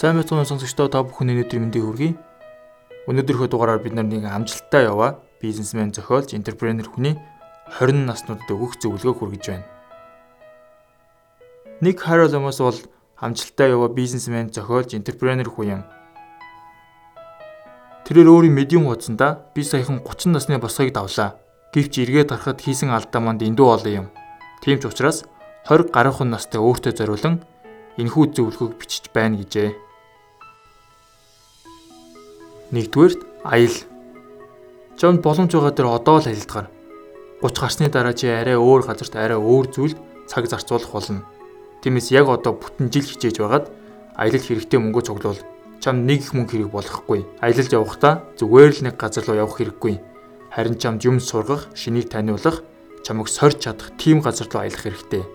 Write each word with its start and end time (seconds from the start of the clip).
Сайн 0.00 0.16
мэцэн 0.16 0.48
сонсогчдоо 0.48 0.88
та 0.88 1.04
бүхэн 1.04 1.28
өнөөдрийн 1.28 1.68
мэндийг 1.68 1.84
хүргэе. 1.84 2.16
Өнөөдрийнхөө 3.04 3.52
дугаараар 3.52 3.84
бид 3.84 3.92
нар 3.92 4.08
нэг 4.08 4.24
амжилттай 4.24 4.88
яваа 4.88 5.20
бизнесмен 5.44 5.92
зохиолч 5.92 6.32
энтерпренер 6.32 6.88
хүний 6.88 7.20
20 7.76 8.08
наснуудад 8.08 8.48
өгөх 8.48 8.80
зөвлөгөө 8.80 9.12
хүргэж 9.20 9.44
байна. 9.52 9.68
Ник 11.84 12.00
Хароломос 12.00 12.64
бол 12.64 12.80
амжилттай 13.20 13.76
яваа 13.76 13.92
бизнесмен 13.92 14.48
зохиолч 14.48 14.96
энтерпренер 14.96 15.52
хүн 15.52 15.68
юм. 15.68 15.82
Тэрээр 18.08 18.32
өөрийн 18.32 18.56
медиум 18.56 18.88
хуудсанда 18.88 19.52
би 19.52 19.60
саяхан 19.68 20.00
30 20.00 20.32
насны 20.32 20.56
босгыг 20.56 20.96
давлаа. 20.96 21.36
Гэвч 21.76 22.00
эргээд 22.08 22.32
харахад 22.32 22.64
хийсэн 22.64 22.88
алдаа 22.88 23.20
манд 23.20 23.44
эндүү 23.44 23.68
олон 23.68 23.92
юм. 23.92 24.06
Тийм 24.64 24.80
ч 24.80 24.88
учраас 24.88 25.28
20 25.68 25.92
гаруйхан 25.92 26.32
настай 26.32 26.56
өөртөө 26.56 26.96
зориулан 26.96 27.44
энэхүү 28.00 28.32
зөвлөгөөг 28.32 28.80
бичиж 28.80 29.12
байна 29.12 29.36
гэжээ. 29.36 29.89
Нэгдүгээрт 32.70 33.20
аял. 33.42 33.76
Чонд 34.94 35.18
боломж 35.26 35.50
байгаа 35.50 35.74
дээр 35.74 35.90
одоо 35.90 36.22
л 36.22 36.30
аялдгаар. 36.30 36.70
30 37.42 37.58
гарсны 37.58 37.86
дараа 37.90 38.14
чи 38.14 38.30
арай 38.30 38.54
өөр 38.54 38.86
газарт 38.86 39.18
арай 39.18 39.34
өөр 39.34 39.66
зүйлд 39.74 39.98
цаг 40.30 40.46
зарцуулах 40.46 40.94
болно. 40.94 41.26
Тиймээс 41.82 42.14
яг 42.14 42.30
одоо 42.30 42.54
бүтэн 42.54 42.94
жил 42.94 43.10
хичээж 43.10 43.42
байгаад 43.42 43.66
аялал 44.14 44.46
хэрэгтэй 44.46 44.78
мөнгө 44.78 45.02
цуглуул. 45.02 45.42
Чам 45.82 46.06
нэг 46.06 46.22
их 46.22 46.30
мөнгө 46.30 46.52
хэрэг 46.54 46.70
болохгүй. 46.70 47.26
Аялалд 47.42 47.74
явахдаа 47.74 48.22
зүгээр 48.38 48.70
л 48.70 48.84
нэг 48.86 48.94
газар 48.94 49.26
руу 49.26 49.40
явах 49.42 49.58
хэрэггүй. 49.58 49.94
Харин 50.54 50.78
чамд 50.78 51.02
юм 51.02 51.18
сургах, 51.18 51.66
шинийг 51.74 52.06
таниулах, 52.06 52.62
чамайг 53.02 53.26
сорж 53.26 53.66
чадах 53.66 53.90
тийм 53.98 54.22
газар 54.22 54.46
руу 54.46 54.62
аялах 54.62 54.84
хэрэгтэй. 54.84 55.26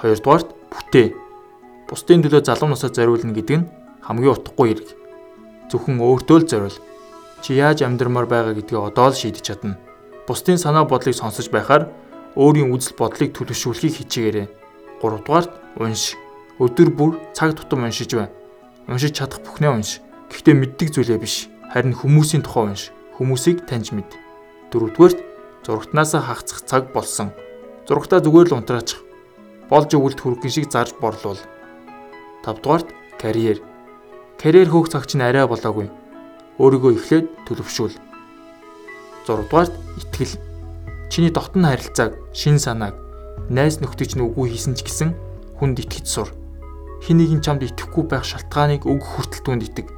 Хоёрдугаарт 0.00 0.48
бүтээ. 0.74 1.14
Бусдын 1.86 2.24
төлөө 2.26 2.42
залуу 2.42 2.72
насаа 2.72 2.90
зориулна 2.90 3.30
гэдэг 3.30 3.56
нь 3.60 3.68
хамгийн 4.02 4.34
утгагүй 4.34 4.72
хэрэг 4.72 5.01
зөвхөн 5.72 6.04
өөртөө 6.04 6.38
л 6.44 6.48
зориул. 6.48 6.78
Чи 7.40 7.56
яаж 7.56 7.80
амьдрмаар 7.80 8.28
байгаа 8.28 8.52
гэдгээ 8.52 8.92
одоо 8.92 9.08
л 9.08 9.16
шийдэж 9.16 9.40
чадна. 9.40 9.80
Бусдын 10.28 10.60
санаа 10.60 10.84
бодлыг 10.84 11.16
сонсож 11.16 11.48
байхаар 11.48 11.88
өөрийн 12.36 12.68
үзэл 12.68 12.94
бодлыг 12.94 13.32
төлөвшүүлэхийг 13.32 14.04
хичээгээрэй. 14.04 14.46
3 15.00 15.24
дугаарт 15.24 15.50
унш. 15.80 16.14
Өдөр 16.60 16.88
бүр 16.92 17.10
цаг 17.32 17.56
тутам 17.56 17.88
уншиж 17.88 18.12
бай. 18.14 18.28
Уншиж 18.86 19.16
чадах 19.16 19.40
бүхнээ 19.42 19.72
унш. 19.72 20.04
Гэхдээ 20.28 20.54
мэддэг 20.60 20.88
зүйлээ 20.92 21.18
биш. 21.18 21.48
Харин 21.72 21.96
хүмүүсийн 21.96 22.44
тухай 22.44 22.70
унш. 22.70 22.92
Хүмүүсийг 23.16 23.64
таньж 23.64 23.96
мэд. 23.96 24.12
4 24.70 24.92
дугаарт 24.92 25.18
зурагтнаас 25.64 26.12
хагацх 26.14 26.62
цаг 26.68 26.92
болсон. 26.92 27.32
Зурагтаа 27.88 28.20
зүгээр 28.20 28.52
л 28.52 28.56
унтраачих. 28.60 29.00
Болж 29.66 29.90
өгөлт 29.90 30.20
хүрхэн 30.20 30.52
шиг 30.52 30.70
зарж 30.70 30.94
борлуул. 31.00 31.40
5 32.46 32.60
дугаарт 32.62 32.88
карьер 33.18 33.71
Карьер 34.42 34.74
хөөх 34.74 34.90
цаг 34.90 35.06
чинь 35.06 35.22
арай 35.22 35.46
болоогүй. 35.46 35.86
Өөрийгөө 36.58 36.98
эхлээд 36.98 37.46
төлөвшүүл. 37.46 37.94
6 39.22 39.38
дугаарт 39.46 39.70
итгэл. 40.02 40.34
Чиний 41.14 41.30
дотн 41.30 41.62
харилцааг, 41.62 42.18
шин 42.34 42.58
санааг, 42.58 42.98
найз 43.46 43.78
нөхдөж 43.78 44.18
нь 44.18 44.26
үгүй 44.26 44.50
хийсэн 44.50 44.74
ч 44.74 44.82
гэсэн 44.82 45.14
хүнд 45.62 45.86
итгэж 45.86 46.06
сур. 46.10 46.34
Хин 47.06 47.22
нэгэн 47.22 47.38
чамд 47.38 47.62
итгэхгүй 47.70 48.10
байх 48.10 48.26
шалтгааныг 48.26 48.82
өг 48.82 48.98
хүртэл 49.06 49.46
түнд 49.46 49.62
итэг. 49.62 49.94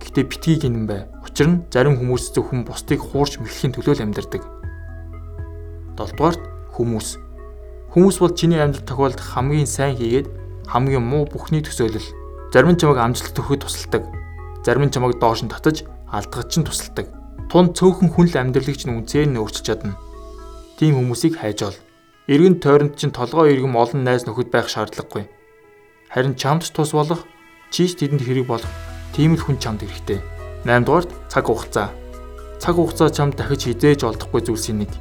Гэтэ 0.00 0.24
битгий 0.24 0.56
гинэн 0.56 0.88
бай. 0.88 1.04
Учир 1.20 1.52
нь 1.52 1.60
зарим 1.68 2.00
хүмүүс 2.00 2.32
зөвхөн 2.32 2.64
бусдыг 2.64 3.04
хуурч 3.04 3.36
мэхлэхийн 3.36 3.76
төлөө 3.76 4.00
л 4.00 4.04
амьдардаг. 4.08 4.48
7 5.92 6.16
дугаарт 6.16 6.40
хүмүүс. 6.72 7.20
Хүмүүс 7.92 8.16
бол 8.16 8.32
чиний 8.32 8.64
амьдрал 8.64 8.88
тохиолдох 8.88 9.28
хамгийн 9.28 9.68
сайн 9.68 9.92
хийгээд 9.92 10.32
хамгийн 10.72 11.04
муу 11.04 11.28
бүхний 11.28 11.60
төсөөлөл 11.60 12.27
Зарим 12.48 12.72
нь 12.72 12.80
чамайг 12.80 12.96
амжилт 12.96 13.36
төрөхөд 13.36 13.60
тусалдаг. 13.60 14.08
Зарим 14.64 14.88
нь 14.88 14.92
чамайг 14.92 15.20
доош 15.20 15.44
нь 15.44 15.52
татаж 15.52 15.84
алдгаж 16.08 16.56
нь 16.56 16.64
тусалдаг. 16.64 17.12
Тун 17.52 17.76
цөөхөн 17.76 18.08
хүн 18.08 18.32
л 18.32 18.40
амьдралыг 18.40 18.72
чинь 18.72 18.96
үнцээр 18.96 19.28
нь 19.28 19.36
өөрчилж 19.36 19.68
чадна. 19.68 20.00
Тийм 20.80 20.96
хүмүүсийг 20.96 21.36
хайж 21.36 21.68
ол. 21.68 21.76
Иргэн 22.24 22.56
тойронд 22.56 22.96
чинь 22.96 23.12
толгой 23.12 23.52
иргэм 23.52 23.76
олон 23.76 24.00
найз 24.00 24.24
нөхөд 24.24 24.48
байх 24.48 24.72
шаардлагагүй. 24.72 25.28
Харин 26.08 26.40
чамд 26.40 26.64
тус 26.72 26.96
болох, 26.96 27.28
чийч 27.68 28.00
тэдэнд 28.00 28.24
хэрэг 28.24 28.48
болох 28.48 28.72
тийм 29.12 29.36
л 29.36 29.44
хүн 29.44 29.60
чамд 29.60 29.84
хэрэгтэй. 29.84 30.20
8 30.64 30.88
дугаарт 30.88 31.12
цаг 31.28 31.52
хугацаа. 31.52 31.92
Цаг 32.56 32.80
хугацаа 32.80 33.12
чамд 33.12 33.36
дахиж 33.36 33.68
хизээж 33.68 34.08
олдохгүй 34.08 34.40
зүйлсийн 34.44 34.88
нэг. 34.88 34.92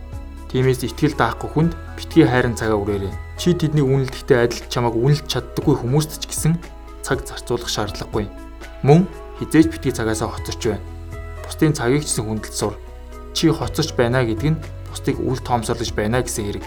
Тиймээс 0.51 0.83
ихтгэл 0.83 1.15
даахгүй 1.15 1.49
хүнд 1.51 1.71
битгий 1.95 2.27
хайрын 2.27 2.59
цагаа 2.59 2.79
үрээрэй. 2.79 3.11
Чи 3.39 3.55
тэдний 3.55 3.83
үнэлдэхтэй 3.83 4.47
адил 4.47 4.63
чамайг 4.71 4.95
үнэлж 4.95 5.27
чаддаггүй 5.31 5.75
хүмүүст 5.79 6.23
ч 6.23 6.31
гэсэн 6.31 6.53
цаг 7.07 7.23
зарцуулах 7.23 7.71
шаардлагагүй. 7.71 8.27
Мөн 8.83 9.07
хизээж 9.39 9.71
битгий 9.71 9.95
цагаасаа 9.95 10.27
хоцорч 10.27 10.59
байна. 10.67 10.83
Бусдын 11.47 11.71
цагийг 11.71 12.03
ч 12.03 12.19
хүндэлж 12.19 12.51
сур. 12.51 12.75
Чи 13.31 13.47
хоцорч 13.47 13.95
байна 13.95 14.27
гэдэг 14.27 14.51
нь 14.51 14.61
бусдыг 14.91 15.15
үл 15.23 15.39
тоомсорлож 15.39 15.95
байна 15.95 16.19
гэсэн 16.19 16.51
хэрэг. 16.51 16.65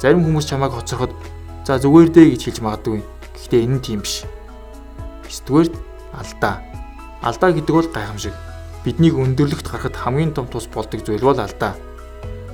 Зарим 0.00 0.24
хүмүүс 0.24 0.48
чамайг 0.48 0.72
хоцороход 0.72 1.12
за 1.68 1.76
зүгээр 1.76 2.08
дээ 2.16 2.26
гэж 2.32 2.42
хэлж 2.48 2.58
магадгүй. 2.64 3.04
Гэхдээ 3.36 3.64
энэ 3.68 3.76
нь 3.76 3.84
тийм 3.84 4.00
биш. 4.00 4.24
9-дүгээр 5.28 5.68
алдаа. 6.16 6.64
Алдаа 7.20 7.50
гэдэг 7.52 7.74
бол 7.74 7.90
гайхамшиг. 7.92 8.34
Биднийг 8.86 9.20
өндөрлөгт 9.20 9.68
гарахад 9.68 9.96
хамгийн 10.00 10.32
том 10.32 10.48
тус 10.48 10.64
болдог 10.70 11.04
зүйл 11.04 11.20
бол 11.20 11.36
алдаа. 11.36 11.76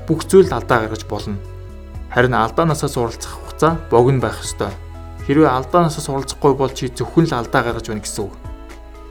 Бүх 0.08 0.26
зүйл 0.26 0.50
алдаа 0.50 0.88
гаргаж 0.88 1.06
болно. 1.06 1.38
Харин 2.10 2.34
алдаанаасаа 2.34 2.90
суралцах 2.90 3.38
хугацаа 3.38 3.78
богино 3.90 4.24
байх 4.24 4.42
ёстой. 4.42 4.72
Хэрвээ 5.24 5.48
алдаанаасаа 5.48 6.04
суралцахгүй 6.04 6.52
бол 6.52 6.68
чи 6.68 6.92
зөвхөн 6.92 7.32
л 7.32 7.38
алдаа 7.40 7.64
гаргаж 7.64 7.88
байна 7.88 8.04
гэсэн 8.04 8.28
үг. 8.28 8.36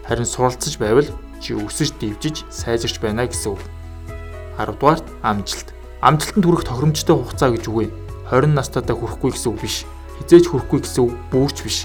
Харин 0.06 0.30
суралцж 0.30 0.78
байвал 0.78 1.10
чи 1.42 1.58
өсөж 1.58 1.98
дэвжиж 1.98 2.46
сайжирч 2.54 3.02
байна 3.02 3.26
гэсэн 3.26 3.58
үг. 3.58 3.62
10 4.62 4.78
дугаарт 4.78 5.08
амжилт. 5.26 5.74
Амжилтанд 6.06 6.46
хүрэх 6.46 6.70
тохиромжтой 6.70 7.18
хугацаа 7.18 7.50
гэж 7.58 7.66
үгүй. 7.66 7.88
20 8.30 8.54
настайдаа 8.54 8.94
хүрэхгүй 8.94 9.34
гэсэн 9.34 9.50
үг 9.58 9.60
биш. 9.66 9.90
Хизээж 10.22 10.46
хүрэхгүй 10.54 10.80
гэсэн 10.86 11.02
үг 11.02 11.14
бүрч 11.34 11.58
биш. 11.66 11.78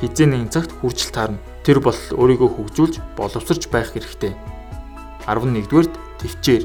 Хизээ 0.00 0.24
нэгэн 0.24 0.48
цагт 0.48 0.72
хүрчил 0.72 1.12
таарна. 1.12 1.42
Тэр 1.60 1.84
бол 1.84 1.98
өөрийгөө 2.16 2.48
хөгжүүлж 2.56 2.94
боловсрч 3.20 3.68
байх 3.68 3.92
хэрэгтэй. 3.92 4.32
11-дүгээрт 5.28 5.94
төвчээр. 6.24 6.64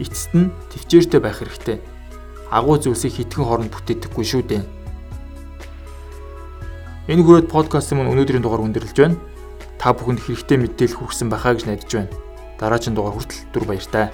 Эцэст 0.00 0.32
нь 0.32 0.48
төвчээртэй 0.72 1.20
байх 1.20 1.44
хэрэгтэй. 1.44 1.76
Агуу 2.48 2.80
зүйлсийг 2.80 3.20
хитгэн 3.20 3.44
хооронд 3.44 3.74
бүтээдэггүй 3.74 4.24
шүү 4.24 4.42
дээ. 4.46 4.62
Энэ 7.06 7.22
хүрээд 7.22 7.46
подкастын 7.46 8.02
мань 8.02 8.10
өнөөдрийн 8.10 8.42
дугаар 8.42 8.66
өндөрлөж 8.66 8.98
байна. 8.98 9.14
Та 9.78 9.94
бүхэнд 9.94 10.26
хэрэгтэй 10.26 10.58
мэдээлэл 10.58 10.98
хүргэсэн 10.98 11.30
байхаа 11.30 11.54
гэж 11.54 11.64
найдаж 11.70 11.90
байна. 11.94 12.10
Дараагийн 12.58 12.98
дугаар 12.98 13.14
хүртэл 13.14 13.46
түр 13.54 13.62
баяртай. 13.62 14.10